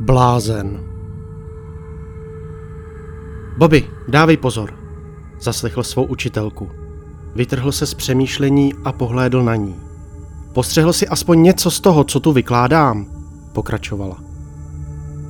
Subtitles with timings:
[0.00, 0.80] Blázen.
[3.58, 4.74] Bobby, dávej pozor,
[5.40, 6.70] zaslechl svou učitelku.
[7.34, 9.74] Vytrhl se z přemýšlení a pohlédl na ní.
[10.52, 13.06] Postřehl si aspoň něco z toho, co tu vykládám,
[13.52, 14.18] pokračovala.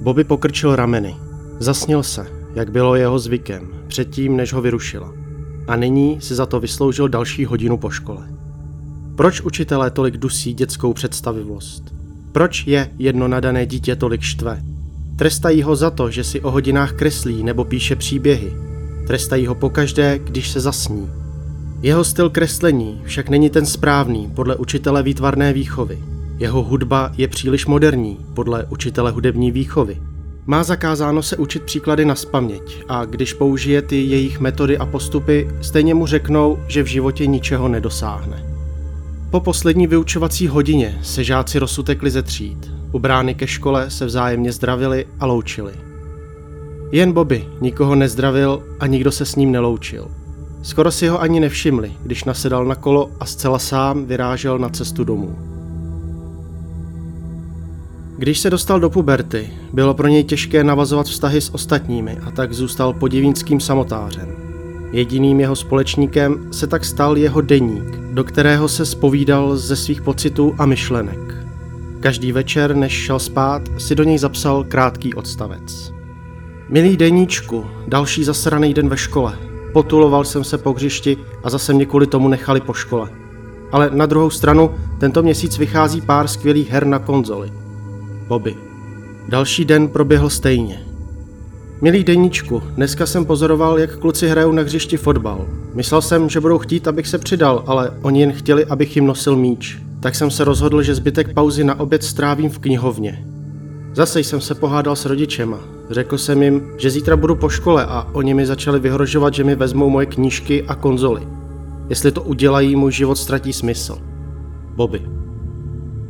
[0.03, 1.17] Bobby pokrčil rameny.
[1.59, 5.13] Zasnil se, jak bylo jeho zvykem, předtím, než ho vyrušila.
[5.69, 8.29] A nyní si za to vysloužil další hodinu po škole.
[9.17, 11.96] Proč učitelé tolik dusí dětskou představivost?
[12.37, 14.63] Proč je jedno nadané dítě tolik štve?
[15.17, 18.53] Trestají ho za to, že si o hodinách kreslí nebo píše příběhy.
[19.07, 21.11] Trestají ho pokaždé, když se zasní.
[21.83, 25.99] Jeho styl kreslení však není ten správný podle učitele výtvarné výchovy.
[26.39, 29.97] Jeho hudba je příliš moderní podle učitele hudební výchovy.
[30.47, 35.49] Má zakázáno se učit příklady na spaměť a když použije ty jejich metody a postupy,
[35.61, 38.56] stejně mu řeknou, že v životě ničeho nedosáhne.
[39.31, 42.73] Po poslední vyučovací hodině se žáci rozsutekli ze tříd.
[42.93, 45.73] U brány ke škole se vzájemně zdravili a loučili.
[46.93, 50.09] Jen Bobby nikoho nezdravil a nikdo se s ním neloučil.
[50.63, 55.05] Skoro si ho ani nevšimli, když nasedal na kolo a zcela sám vyrážel na cestu
[55.05, 55.39] domů.
[58.19, 62.53] Když se dostal do puberty, bylo pro něj těžké navazovat vztahy s ostatními a tak
[62.53, 64.29] zůstal podivínským samotářem.
[64.93, 70.55] Jediným jeho společníkem se tak stal jeho deník, do kterého se spovídal ze svých pocitů
[70.59, 71.35] a myšlenek.
[72.01, 75.93] Každý večer, než šel spát, si do něj zapsal krátký odstavec.
[76.69, 79.39] Milý deníčku, další zasraný den ve škole.
[79.73, 83.11] Potuloval jsem se po hřišti a zase mě kvůli tomu nechali po škole.
[83.73, 87.53] Ale na druhou stranu, tento měsíc vychází pár skvělých her na konzoli.
[88.29, 88.57] Bobby.
[89.29, 90.87] Další den proběhl stejně.
[91.81, 95.47] Milý deníčku, dneska jsem pozoroval, jak kluci hrajou na hřišti fotbal.
[95.75, 99.37] Myslel jsem, že budou chtít, abych se přidal, ale oni jen chtěli, abych jim nosil
[99.37, 99.79] míč.
[100.01, 103.25] Tak jsem se rozhodl, že zbytek pauzy na oběd strávím v knihovně.
[103.93, 105.61] Zase jsem se pohádal s rodičema.
[105.91, 109.55] Řekl jsem jim, že zítra budu po škole a oni mi začali vyhrožovat, že mi
[109.55, 111.23] vezmou moje knížky a konzoly.
[111.89, 113.99] Jestli to udělají, můj život ztratí smysl.
[114.77, 115.03] Bobby.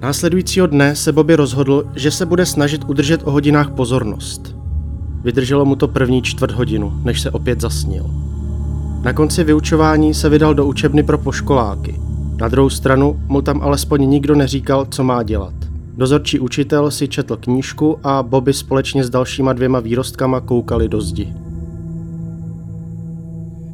[0.02, 4.56] Následujícího dne se Bobby rozhodl, že se bude snažit udržet o hodinách pozornost.
[5.26, 8.10] Vydrželo mu to první čtvrt hodinu, než se opět zasnil.
[9.02, 11.94] Na konci vyučování se vydal do učebny pro poškoláky.
[12.40, 15.54] Na druhou stranu mu tam alespoň nikdo neříkal, co má dělat.
[15.96, 21.34] Dozorčí učitel si četl knížku a Bobby společně s dalšíma dvěma výrostkama koukali do zdi.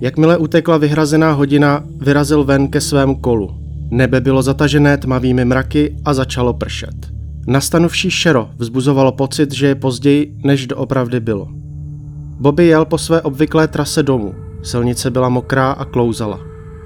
[0.01, 3.51] Jakmile utekla vyhrazená hodina, vyrazil ven ke svému kolu.
[3.91, 7.22] Nebe bylo zatažené tmavými mraky a začalo pršet.
[7.47, 11.49] Nastanuvší šero vzbuzovalo pocit, že je později, než doopravdy bylo.
[12.41, 14.35] Bobby jel po své obvyklé trase domů.
[14.63, 16.41] Silnice byla mokrá a klouzala.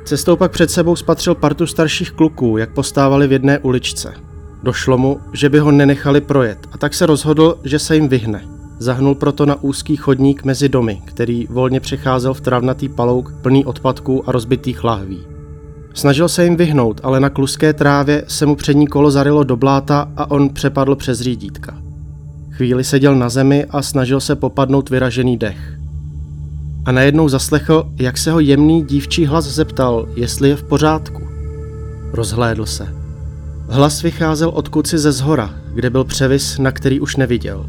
[0.05, 4.15] Cestou pak před sebou spatřil partu starších kluků, jak postávali v jedné uličce.
[4.63, 8.45] Došlo mu, že by ho nenechali projet a tak se rozhodl, že se jim vyhne.
[8.79, 14.29] Zahnul proto na úzký chodník mezi domy, který volně přecházel v travnatý palouk plný odpadků
[14.29, 15.36] a rozbitých lahví.
[15.97, 20.09] Snažil se jim vyhnout, ale na kluské trávě se mu přední kolo zarilo do bláta
[20.17, 21.79] a on přepadl přes řídítka.
[22.51, 25.79] Chvíli seděl na zemi a snažil se popadnout vyražený dech.
[26.85, 31.23] A najednou zaslechl, jak se ho jemný dívčí hlas zeptal, jestli je v pořádku.
[32.13, 32.95] Rozhlédl se.
[33.69, 37.67] Hlas vycházel od kuci ze zhora, kde byl převis, na který už neviděl.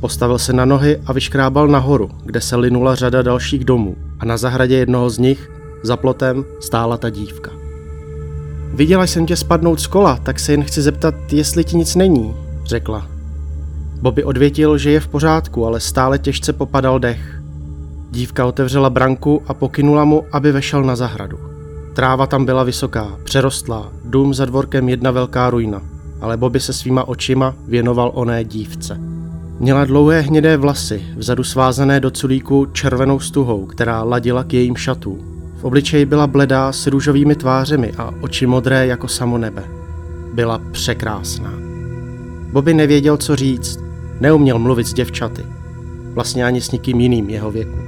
[0.00, 4.36] Postavil se na nohy a vyškrábal nahoru, kde se linula řada dalších domů a na
[4.36, 7.50] zahradě jednoho z nich za plotem stála ta dívka.
[8.74, 12.34] Viděla jsem tě spadnout z kola, tak se jen chci zeptat, jestli ti nic není,
[12.64, 13.06] řekla.
[14.00, 17.40] Bobby odvětil, že je v pořádku, ale stále těžce popadal dech.
[18.10, 21.38] Dívka otevřela branku a pokynula mu, aby vešel na zahradu.
[21.94, 25.82] Tráva tam byla vysoká, přerostlá, dům za dvorkem jedna velká ruina,
[26.20, 29.00] ale Bobby se svýma očima věnoval oné dívce.
[29.58, 35.29] Měla dlouhé hnědé vlasy, vzadu svázané do culíku červenou stuhou, která ladila k jejím šatům.
[35.60, 39.64] V obličeji byla bledá s růžovými tvářemi a oči modré jako samo nebe.
[40.32, 41.52] Byla překrásná.
[42.52, 43.80] Bobby nevěděl, co říct.
[44.20, 45.42] Neuměl mluvit s děvčaty.
[46.14, 47.78] Vlastně ani s nikým jiným jeho věku.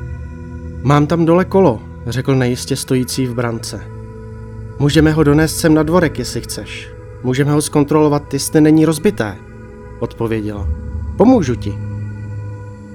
[0.82, 3.80] Mám tam dole kolo, řekl nejistě stojící v brance.
[4.78, 6.90] Můžeme ho donést sem na dvorek, jestli chceš.
[7.22, 9.36] Můžeme ho zkontrolovat, jestli není rozbité,
[9.98, 10.68] odpověděla.
[11.16, 11.78] Pomůžu ti.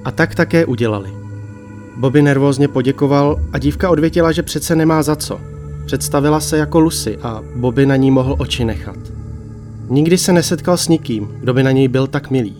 [0.04, 1.17] A tak také udělali.
[1.98, 5.40] Bobby nervózně poděkoval a dívka odvětila, že přece nemá za co.
[5.86, 8.96] Představila se jako Lucy a Bobby na ní mohl oči nechat.
[9.88, 12.56] Nikdy se nesetkal s nikým, kdo by na něj byl tak milý.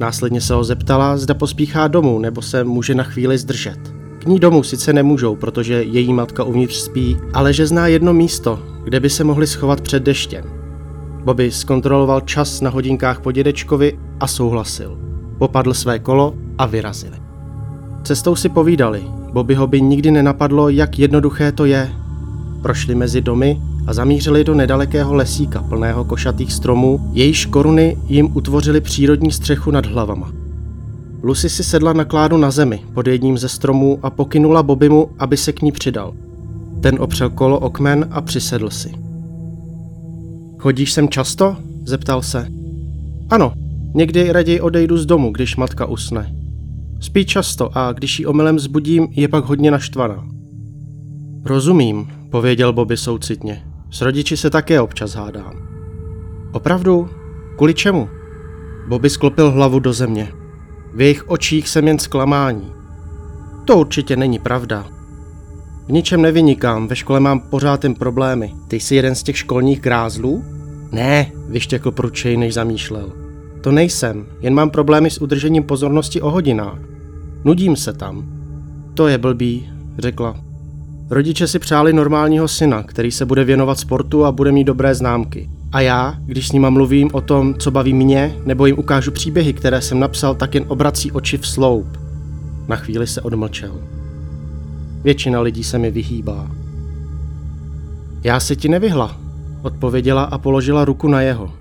[0.00, 3.78] Následně se ho zeptala, zda pospíchá domů nebo se může na chvíli zdržet.
[4.18, 8.62] K ní domů sice nemůžou, protože její matka uvnitř spí, ale že zná jedno místo,
[8.84, 10.44] kde by se mohli schovat před deštěm.
[11.24, 14.98] Bobby zkontroloval čas na hodinkách po dědečkovi a souhlasil.
[15.38, 17.31] popadl své kolo a vyrazili.
[18.02, 19.02] Cestou si povídali,
[19.32, 21.92] Bobbyho by nikdy nenapadlo, jak jednoduché to je.
[22.62, 28.80] Prošli mezi domy a zamířili do nedalekého lesíka plného košatých stromů, jejíž koruny jim utvořili
[28.80, 30.32] přírodní střechu nad hlavama.
[31.22, 35.36] Lucy si sedla na kládu na zemi pod jedním ze stromů a pokynula Bobimu, aby
[35.36, 36.14] se k ní přidal.
[36.80, 38.92] Ten opřel kolo o kmen a přisedl si.
[40.58, 41.56] Chodíš sem často?
[41.84, 42.46] zeptal se.
[43.30, 43.52] Ano,
[43.94, 46.41] někdy raději odejdu z domu, když matka usne.
[47.02, 50.26] Spí často a když ji omylem zbudím, je pak hodně naštvaná.
[51.44, 53.64] Rozumím, pověděl Bobby soucitně.
[53.90, 55.52] S rodiči se také občas hádám.
[56.52, 57.08] Opravdu?
[57.56, 58.08] Kvůli čemu?
[58.88, 60.28] Bobby sklopil hlavu do země.
[60.94, 62.72] V jejich očích jsem jen zklamání.
[63.64, 64.86] To určitě není pravda.
[65.86, 68.54] V ničem nevynikám, ve škole mám pořád jen problémy.
[68.68, 70.44] Ty jsi jeden z těch školních grázlů?
[70.92, 73.12] Ne, vyštěkl pručej, než zamýšlel.
[73.60, 76.91] To nejsem, jen mám problémy s udržením pozornosti o hodinách.
[77.44, 78.24] Nudím se tam.
[78.94, 80.36] To je blbý, řekla.
[81.10, 85.50] Rodiče si přáli normálního syna, který se bude věnovat sportu a bude mít dobré známky.
[85.72, 89.52] A já, když s nima mluvím o tom, co baví mě, nebo jim ukážu příběhy,
[89.52, 91.86] které jsem napsal, tak jen obrací oči v sloup.
[92.68, 93.80] Na chvíli se odmlčel.
[95.04, 96.50] Většina lidí se mi vyhýbá.
[98.24, 99.16] Já se ti nevyhla,
[99.62, 101.52] odpověděla a položila ruku na jeho.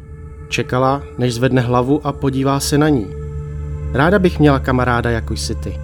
[0.49, 3.20] Čekala, než zvedne hlavu a podívá se na ní.
[3.93, 5.79] Ráda bych měla kamaráda jako jsi ty.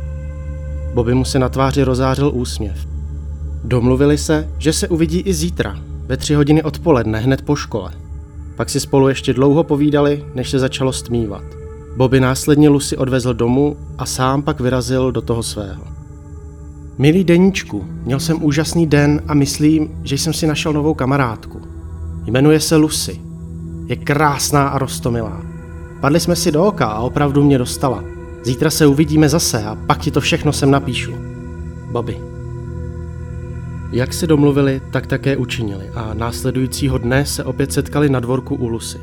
[0.93, 2.87] Bobby mu se na tváři rozářil úsměv.
[3.63, 5.75] Domluvili se, že se uvidí i zítra,
[6.05, 7.91] ve tři hodiny odpoledne, hned po škole.
[8.55, 11.43] Pak si spolu ještě dlouho povídali, než se začalo stmívat.
[11.97, 15.83] Bobby následně Lucy odvezl domů a sám pak vyrazil do toho svého.
[16.97, 21.61] Milý deníčku, měl jsem úžasný den a myslím, že jsem si našel novou kamarádku.
[22.25, 23.21] Jmenuje se Lucy.
[23.85, 25.46] Je krásná a rostomilá.
[25.99, 28.03] Padli jsme si do oka a opravdu mě dostala.
[28.43, 31.13] Zítra se uvidíme zase a pak ti to všechno sem napíšu.
[31.91, 32.21] Bobby.
[33.91, 38.67] Jak se domluvili, tak také učinili a následujícího dne se opět setkali na dvorku u
[38.67, 38.97] Lucy.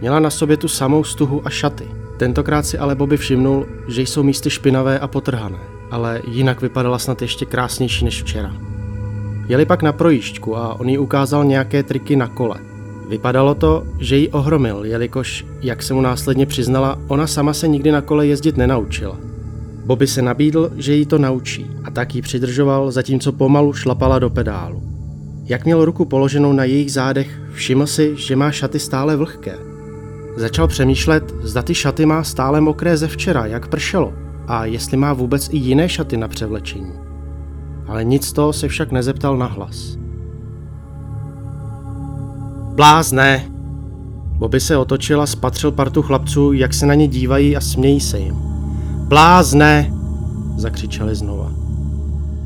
[0.00, 1.88] Měla na sobě tu samou stuhu a šaty.
[2.16, 5.58] Tentokrát si ale Bobby všimnul, že jsou místy špinavé a potrhané,
[5.90, 8.56] ale jinak vypadala snad ještě krásnější než včera.
[9.48, 12.60] Jeli pak na projížďku a on jí ukázal nějaké triky na kole.
[13.08, 17.92] Vypadalo to, že ji ohromil, jelikož, jak se mu následně přiznala, ona sama se nikdy
[17.92, 19.16] na kole jezdit nenaučila.
[19.84, 24.30] Bobby se nabídl, že jí to naučí a tak ji přidržoval, zatímco pomalu šlapala do
[24.30, 24.82] pedálu.
[25.44, 29.58] Jak měl ruku položenou na jejich zádech, všiml si, že má šaty stále vlhké.
[30.36, 34.12] Začal přemýšlet, zda ty šaty má stále mokré ze včera, jak pršelo,
[34.46, 36.92] a jestli má vůbec i jiné šaty na převlečení.
[37.86, 39.98] Ale nic z toho se však nezeptal na hlas.
[42.76, 43.44] Blázne!
[44.38, 48.18] Bobby se otočil a spatřil partu chlapců, jak se na ně dívají a smějí se
[48.18, 48.36] jim.
[49.08, 49.92] Blázne!
[50.56, 51.52] zakřičeli znova.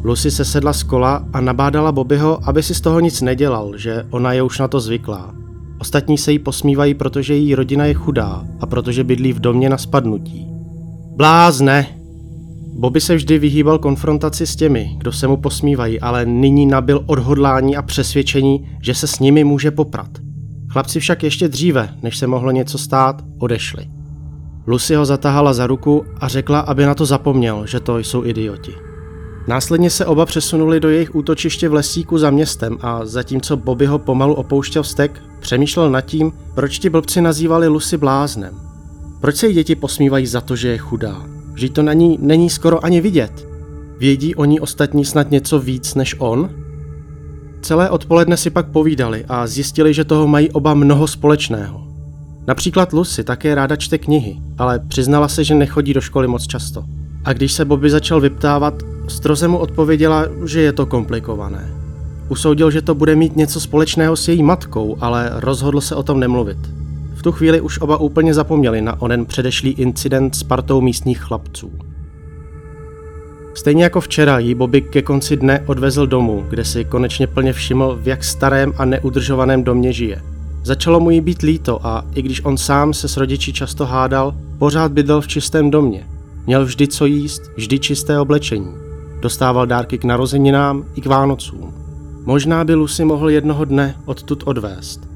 [0.05, 4.07] Lucy se sedla z kola a nabádala Bobbyho, aby si z toho nic nedělal, že
[4.11, 5.35] ona je už na to zvyklá.
[5.79, 9.79] Ostatní se jí posmívají, protože její rodina je chudá a protože bydlí v domě na
[9.79, 10.47] spadnutí.
[11.17, 12.00] Blázne!
[12.81, 17.77] Bobby se vždy vyhýbal konfrontaci s těmi, kdo se mu posmívají, ale nyní nabil odhodlání
[17.77, 20.11] a přesvědčení, že se s nimi může poprat.
[20.69, 23.87] Chlapci však ještě dříve, než se mohlo něco stát, odešli.
[24.67, 28.73] Lucy ho zatahala za ruku a řekla, aby na to zapomněl, že to jsou idioti.
[29.49, 33.99] Následně se oba přesunuli do jejich útočiště v lesíku za městem a zatímco Bobby ho
[33.99, 38.55] pomalu opouštěl vztek, přemýšlel nad tím, proč ti blbci nazývali Lucy bláznem.
[39.21, 41.40] Proč se jí děti posmívají za to, že je chudá?
[41.61, 43.49] Vždyť to na ní není skoro ani vidět.
[43.99, 46.51] Vědí o ní ostatní snad něco víc než on?
[47.63, 51.87] Celé odpoledne si pak povídali a zjistili, že toho mají oba mnoho společného.
[52.47, 56.85] Například Lucy také ráda čte knihy, ale přiznala se, že nechodí do školy moc často.
[57.25, 58.75] A když se Bobby začal vyptávat,
[59.09, 61.75] stroze mu odpověděla, že je to komplikované.
[62.29, 66.21] Usoudil, že to bude mít něco společného s její matkou, ale rozhodl se o tom
[66.21, 66.80] nemluvit.
[67.21, 71.73] V tu chvíli už oba úplně zapomněli na onen předešlý incident s partou místních chlapců.
[73.55, 77.99] Stejně jako včera jí Bobby ke konci dne odvezl domů, kde si konečně plně všiml,
[78.03, 80.23] v jak starém a neudržovaném domě žije.
[80.63, 84.35] Začalo mu jí být líto a i když on sám se s rodiči často hádal,
[84.59, 86.07] pořád bydlel v čistém domě.
[86.47, 88.75] Měl vždy co jíst, vždy čisté oblečení.
[89.21, 91.75] Dostával dárky k narozeninám i k Vánocům.
[92.25, 95.10] Možná by Lucy mohl jednoho dne odtud odvést.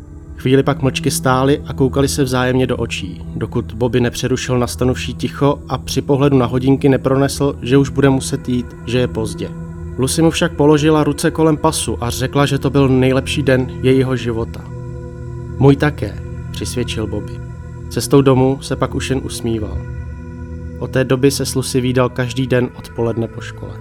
[0.45, 5.59] Chvíli pak mlčky stáli a koukali se vzájemně do očí, dokud Bobby nepřerušil nastanuvší ticho
[5.69, 9.51] a při pohledu na hodinky nepronesl, že už bude muset jít, že je pozdě.
[9.99, 14.17] Lucy mu však položila ruce kolem pasu a řekla, že to byl nejlepší den jejího
[14.17, 14.65] života.
[15.59, 16.19] Můj také,
[16.51, 17.41] přisvědčil Bobby.
[17.89, 19.79] Cestou domů se pak už jen usmíval.
[20.79, 23.81] Od té doby se s Lucy výdal každý den odpoledne po škole.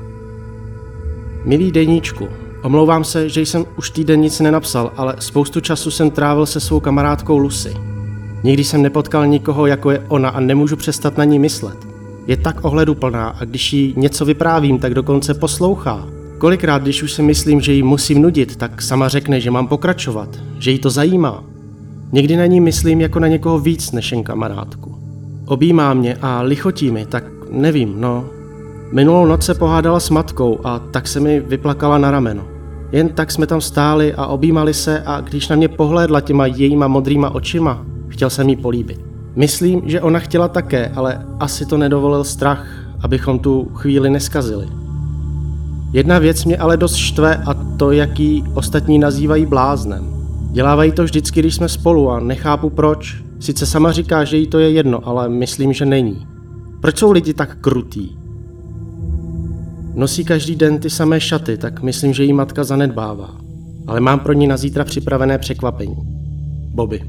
[1.46, 2.28] Milý deníčku,
[2.64, 6.80] omlouvám se, že jsem už týden nic nenapsal, ale spoustu času jsem trávil se svou
[6.80, 7.74] kamarádkou Lucy.
[8.44, 11.78] Nikdy jsem nepotkal nikoho, jako je ona a nemůžu přestat na ní myslet.
[12.28, 16.08] Je tak ohleduplná a když jí něco vyprávím, tak dokonce poslouchá.
[16.38, 20.30] Kolikrát, když už si myslím, že jí musím nudit, tak sama řekne, že mám pokračovat,
[20.60, 21.44] že jí to zajímá.
[22.12, 24.96] Někdy na ní myslím jako na někoho víc než jen kamarádku.
[25.46, 28.26] Objímá mě a lichotí mi, tak nevím, no.
[28.92, 32.53] Minulou noc se pohádala s matkou a tak se mi vyplakala na rameno.
[32.94, 36.88] Jen tak jsme tam stáli a objímali se a když na mě pohlédla těma jejíma
[36.88, 39.00] modrýma očima, chtěl jsem jí políbit.
[39.36, 42.68] Myslím, že ona chtěla také, ale asi to nedovolil strach,
[43.02, 44.68] abychom tu chvíli neskazili.
[45.94, 50.14] Jedna věc mě ale dost štve a to, jaký ostatní nazývají bláznem.
[50.52, 53.24] Dělávají to vždycky, když jsme spolu a nechápu proč.
[53.40, 56.28] Sice sama říká, že jí to je jedno, ale myslím, že není.
[56.82, 58.18] Proč jsou lidi tak krutí?
[59.96, 63.38] Nosí každý den ty samé šaty, tak myslím, že jí matka zanedbává.
[63.88, 65.96] Ale mám pro ní na zítra připravené překvapení.
[66.74, 67.02] Bobby.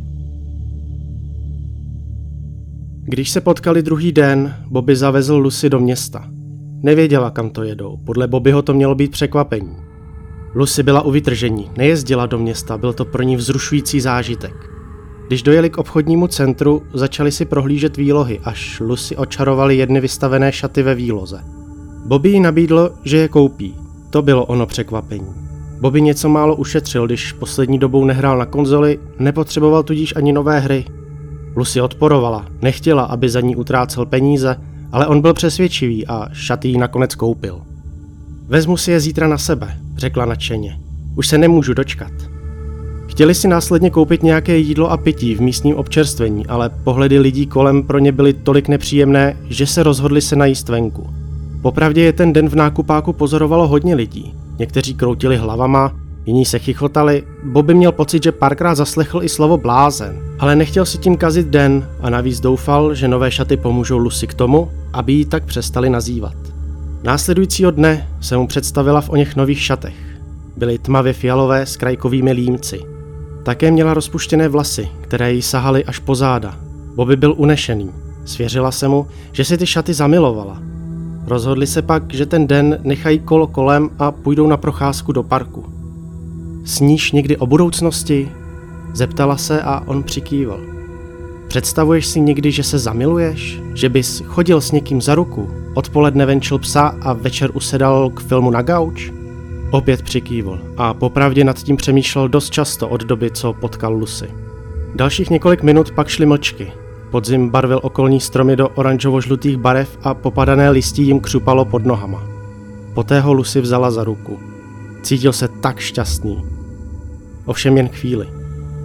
[3.05, 6.31] Když se potkali druhý den, Bobby zavezl Lucy do města.
[6.83, 9.77] Nevěděla, kam to jedou, podle Bobbyho to mělo být překvapení.
[10.55, 14.71] Lucy byla u vytržení, nejezdila do města, byl to pro ní vzrušující zážitek.
[15.27, 20.83] Když dojeli k obchodnímu centru, začali si prohlížet výlohy, až Lucy očarovali jedny vystavené šaty
[20.83, 21.54] ve výloze.
[22.05, 23.75] Bobby jí nabídl, že je koupí.
[24.11, 25.27] To bylo ono překvapení.
[25.81, 30.85] Bobby něco málo ušetřil, když poslední dobou nehrál na konzoli, nepotřeboval tudíž ani nové hry.
[31.57, 34.57] Lucy odporovala, nechtěla, aby za ní utrácel peníze,
[34.93, 37.61] ale on byl přesvědčivý a šaty jí nakonec koupil.
[38.47, 40.81] Vezmu si je zítra na sebe, řekla nadšeně.
[41.17, 42.13] Už se nemůžu dočkat.
[43.07, 47.83] Chtěli si následně koupit nějaké jídlo a pití v místním občerstvení, ale pohledy lidí kolem
[47.83, 51.24] pro ně byly tolik nepříjemné, že se rozhodli se najíst venku.
[51.65, 54.35] Popravdě je ten den v nákupáku pozorovalo hodně lidí.
[54.59, 55.93] Někteří kroutili hlavama,
[56.27, 57.23] jiní se chichotali.
[57.45, 61.89] Bobby měl pocit, že párkrát zaslechl i slovo blázen, ale nechtěl si tím kazit den
[62.01, 66.35] a navíc doufal, že nové šaty pomůžou Lucy k tomu, aby ji tak přestali nazývat.
[67.03, 69.97] Následujícího dne se mu představila v o něch nových šatech.
[70.57, 72.81] Byly tmavě fialové s krajkovými límci.
[73.43, 76.57] Také měla rozpuštěné vlasy, které jí sahaly až po záda.
[76.95, 77.91] Bobby byl unešený.
[78.25, 80.74] Svěřila se mu, že si ty šaty zamilovala.
[81.27, 85.65] Rozhodli se pak, že ten den nechají kolo kolem a půjdou na procházku do parku.
[86.65, 88.33] Sníš někdy o budoucnosti?
[88.93, 90.61] Zeptala se a on přikývil.
[91.49, 93.61] Představuješ si někdy, že se zamiluješ?
[93.75, 98.51] Že bys chodil s někým za ruku, odpoledne venčil psa a večer usedal k filmu
[98.51, 99.13] na gauč?
[99.71, 104.31] Opět přikývl a popravdě nad tím přemýšlel dost často od doby, co potkal Lucy.
[104.95, 106.73] Dalších několik minut pak šly mlčky.
[107.15, 112.23] Podzim barvil okolní stromy do oranžovo-žlutých barev a popadané listí jim křupalo pod nohama.
[112.95, 114.39] Poté ho Lucy vzala za ruku.
[115.03, 116.45] Cítil se tak šťastný.
[117.45, 118.29] Ovšem jen chvíli.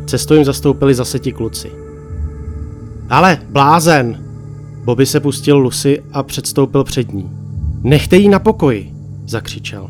[0.05, 1.71] Cestu jim zastoupili zase ti kluci.
[3.09, 4.23] Ale, blázen!
[4.83, 7.29] Bobby se pustil Lucy a předstoupil před ní.
[7.83, 8.93] Nechte jí na pokoji,
[9.25, 9.89] zakřičel.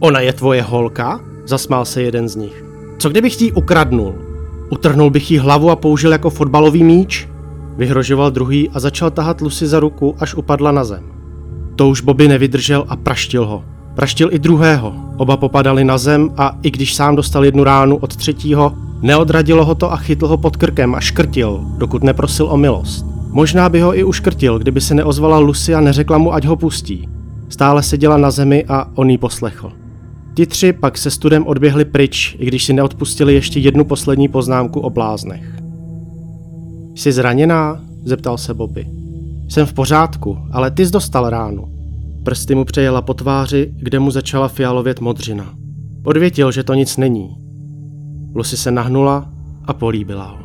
[0.00, 1.20] Ona je tvoje holka?
[1.46, 2.64] Zasmál se jeden z nich.
[2.98, 4.14] Co kdybych jí ukradnul?
[4.70, 7.28] Utrhnul bych jí hlavu a použil jako fotbalový míč?
[7.76, 11.04] Vyhrožoval druhý a začal tahat Lucy za ruku, až upadla na zem.
[11.76, 13.64] To už Bobby nevydržel a praštil ho.
[13.94, 14.94] Praštil i druhého.
[15.16, 19.74] Oba popadali na zem a i když sám dostal jednu ránu od třetího, neodradilo ho
[19.74, 23.06] to a chytl ho pod krkem a škrtil, dokud neprosil o milost.
[23.30, 27.08] Možná by ho i uškrtil, kdyby se neozvala Lucy a neřekla mu, ať ho pustí.
[27.48, 29.72] Stále seděla na zemi a on jí poslechl.
[30.34, 34.80] Ti tři pak se studem odběhli pryč, i když si neodpustili ještě jednu poslední poznámku
[34.80, 35.65] o bláznech.
[36.96, 37.80] Jsi zraněná?
[38.04, 38.86] zeptal se Bobby.
[39.48, 41.68] Jsem v pořádku, ale ty jsi dostal ránu.
[42.24, 45.54] Prsty mu přejela po tváři, kde mu začala fialovět modřina.
[46.04, 47.36] Odvětil, že to nic není.
[48.34, 49.30] Lucy se nahnula
[49.64, 50.38] a políbila ho.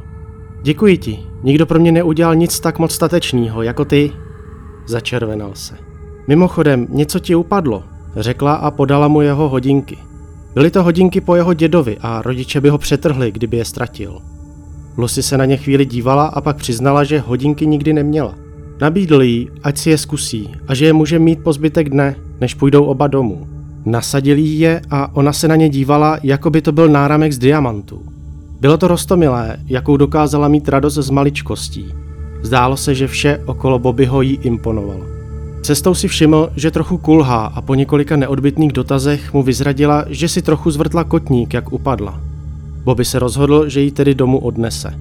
[0.64, 4.12] Děkuji ti, nikdo pro mě neudělal nic tak moc statečného jako ty.
[4.88, 5.76] Začervenal se.
[6.28, 7.84] Mimochodem, něco ti upadlo,
[8.16, 9.98] řekla a podala mu jeho hodinky.
[10.54, 14.31] Byly to hodinky po jeho dědovi a rodiče by ho přetrhli, kdyby je ztratil.
[14.98, 18.36] Lucy se na ně chvíli dívala a pak přiznala, že hodinky nikdy neměla.
[18.82, 22.54] Nabídl jí, ať si je zkusí a že je může mít po zbytek dne, než
[22.54, 23.48] půjdou oba domů.
[23.86, 27.38] Nasadili jí je a ona se na ně dívala, jako by to byl náramek z
[27.38, 28.02] diamantů.
[28.60, 31.86] Bylo to rostomilé, jakou dokázala mít radost z maličkostí.
[32.42, 35.06] Zdálo se, že vše okolo Bobbyho jí imponovalo.
[35.62, 40.42] Cestou si všiml, že trochu kulhá a po několika neodbitných dotazech mu vyzradila, že si
[40.42, 42.22] trochu zvrtla kotník, jak upadla.
[42.84, 45.00] Bobby se rozhodl, že ji tedy domů odnese.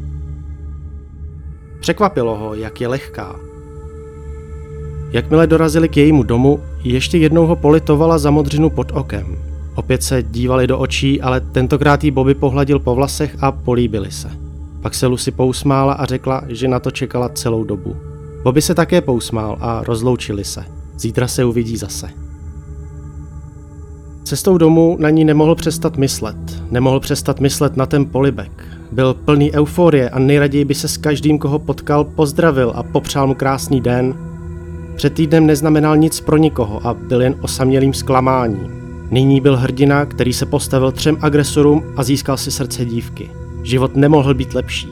[1.80, 3.36] Překvapilo ho, jak je lehká.
[5.10, 9.36] Jakmile dorazili k jejímu domu, ještě jednou ho politovala za modřinu pod okem.
[9.74, 14.30] Opět se dívali do očí, ale tentokrát jí Bobby pohladil po vlasech a políbili se.
[14.82, 17.96] Pak se Lucy pousmála a řekla, že na to čekala celou dobu.
[18.42, 20.64] Bobby se také pousmál a rozloučili se.
[20.96, 22.29] Zítra se uvidí zase.
[24.30, 26.36] Cestou domů na ní nemohl přestat myslet.
[26.70, 28.64] Nemohl přestat myslet na ten polibek.
[28.92, 33.34] Byl plný euforie a nejraději by se s každým, koho potkal, pozdravil a popřál mu
[33.34, 34.14] krásný den.
[34.96, 38.82] Před týdnem neznamenal nic pro nikoho a byl jen osamělým zklamáním.
[39.10, 43.30] Nyní byl hrdina, který se postavil třem agresorům a získal si srdce dívky.
[43.62, 44.88] Život nemohl být lepší.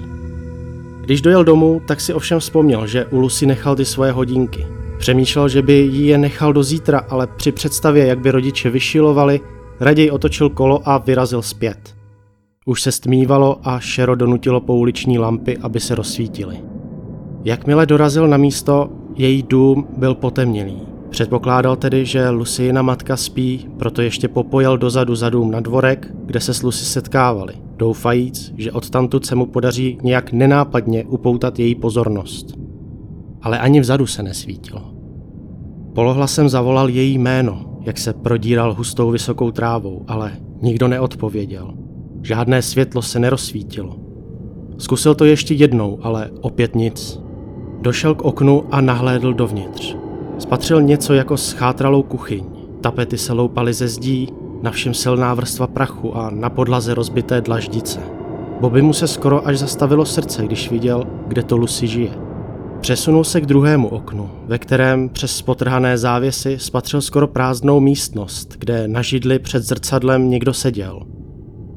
[1.01, 4.67] Když dojel domů, tak si ovšem vzpomněl, že u Lucy nechal ty svoje hodinky.
[4.99, 9.41] Přemýšlel, že by jí je nechal do zítra, ale při představě, jak by rodiče vyšilovali,
[9.81, 11.95] raději otočil kolo a vyrazil zpět.
[12.67, 16.57] Už se stmívalo a Šero donutilo pouliční lampy, aby se rozsvítily.
[17.45, 20.79] Jakmile dorazil na místo, její dům byl potemnělý.
[21.11, 26.41] Předpokládal tedy, že Lucyina matka spí, proto ještě popojel dozadu za dům na dvorek, kde
[26.41, 32.68] se s Lucy setkávali, doufajíc, že odtamtud se mu podaří nějak nenápadně upoutat její pozornost.
[33.43, 34.83] Ale ani vzadu se nesvítilo.
[35.95, 41.75] Polohlasem zavolal její jméno, jak se prodíral hustou vysokou trávou, ale nikdo neodpověděl.
[42.23, 43.97] Žádné světlo se nerozsvítilo.
[44.79, 47.21] Zkusil to ještě jednou, ale opět nic.
[47.81, 49.97] Došel k oknu a nahlédl dovnitř.
[50.39, 52.45] Spatřil něco jako schátralou kuchyň.
[52.81, 54.29] Tapety se loupaly ze zdí,
[54.63, 58.01] na všem silná vrstva prachu a na podlaze rozbité dlaždice.
[58.61, 62.28] Bobby mu se skoro až zastavilo srdce, když viděl, kde to Lucy žije.
[62.81, 68.89] Přesunul se k druhému oknu, ve kterém přes spotrhané závěsy spatřil skoro prázdnou místnost, kde
[68.89, 71.01] na židli před zrcadlem někdo seděl.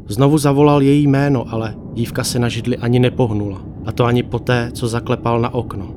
[0.07, 4.71] Znovu zavolal její jméno, ale dívka se na židli ani nepohnula, a to ani poté,
[4.73, 5.95] co zaklepal na okno.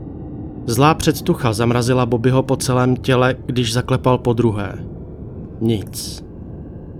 [0.66, 4.78] Zlá předtucha zamrazila Bobbyho po celém těle, když zaklepal po druhé.
[5.60, 6.24] Nic.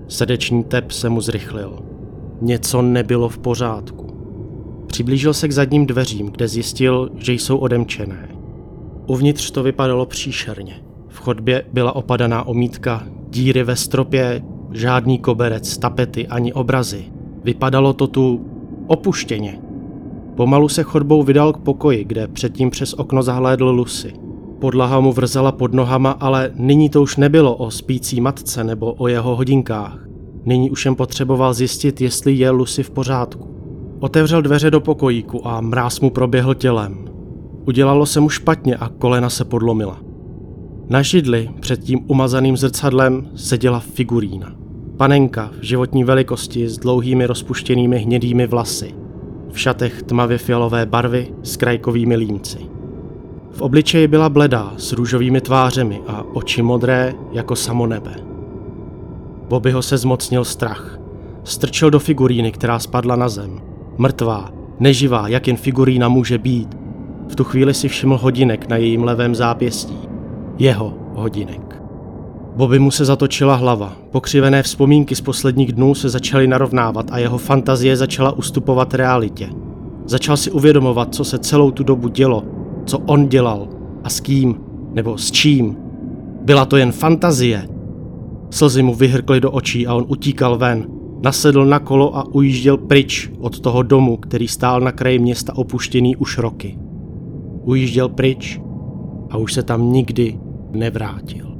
[0.07, 1.79] Srdeční tep se mu zrychlil.
[2.41, 4.04] Něco nebylo v pořádku.
[4.95, 8.29] Přiblížil se k zadním dveřím, kde zjistil, že jsou odemčené.
[9.07, 10.73] Uvnitř to vypadalo příšerně.
[11.07, 17.05] V chodbě byla opadaná omítka, díry ve stropě, žádný koberec, tapety ani obrazy.
[17.43, 18.45] Vypadalo to tu
[18.87, 19.59] opuštěně.
[20.35, 24.13] Pomalu se chodbou vydal k pokoji, kde předtím přes okno zahlédl Lucy.
[24.59, 29.07] Podlaha mu vrzala pod nohama, ale nyní to už nebylo o spící matce nebo o
[29.07, 29.99] jeho hodinkách.
[30.45, 33.54] Nyní už jen potřeboval zjistit, jestli je Lucy v pořádku.
[33.99, 37.05] Otevřel dveře do pokojíku a mráz mu proběhl tělem.
[37.67, 39.99] Udělalo se mu špatně a kolena se podlomila.
[40.89, 44.55] Na židli před tím umazaným zrcadlem seděla figurína.
[44.97, 48.95] Panenka v životní velikosti s dlouhými rozpuštěnými hnědými vlasy.
[49.51, 52.57] V šatech tmavě fialové barvy s krajkovými límci.
[53.51, 58.15] V obličeji byla bledá s růžovými tvářemi a oči modré jako samo nebe.
[59.49, 60.99] Bobbyho se zmocnil strach.
[61.43, 63.74] Strčil do figuríny, která spadla na zem.
[63.97, 66.77] Mrtvá, neživá, jak jen figurína může být.
[67.27, 69.97] V tu chvíli si všiml hodinek na jejím levém zápěstí.
[70.57, 71.81] Jeho hodinek.
[72.55, 73.93] Bobby mu se zatočila hlava.
[74.11, 79.49] Pokřivené vzpomínky z posledních dnů se začaly narovnávat a jeho fantazie začala ustupovat realitě.
[80.05, 82.43] Začal si uvědomovat, co se celou tu dobu dělo,
[82.85, 83.67] co on dělal
[84.03, 84.55] a s kým,
[84.93, 85.77] nebo s čím.
[86.41, 87.67] Byla to jen fantazie.
[88.49, 90.87] Slzy mu vyhrkly do očí a on utíkal ven.
[91.25, 96.15] Nasedl na kolo a ujížděl pryč od toho domu, který stál na kraji města opuštěný
[96.15, 96.77] už roky.
[97.63, 98.59] Ujížděl pryč
[99.29, 100.39] a už se tam nikdy
[100.71, 101.54] nevrátil.